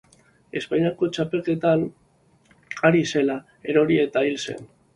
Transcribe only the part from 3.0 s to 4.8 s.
zela, erori eta hil zen.